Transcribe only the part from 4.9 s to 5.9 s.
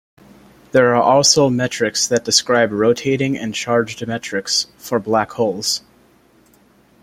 black holes.